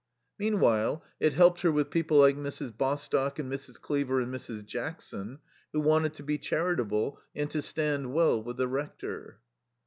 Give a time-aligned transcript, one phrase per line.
[0.39, 2.75] Meanwhile it helped her with people like Mrs.
[2.75, 3.79] Bostock and Mrs.
[3.79, 4.65] Cleaver and Mrs.
[4.65, 5.37] Jackson,
[5.73, 9.41] who wanted to be charitable and to stand well with the Rector.